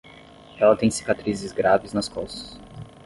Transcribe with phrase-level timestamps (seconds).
[0.57, 2.59] Ela tem cicatrizes graves nas costas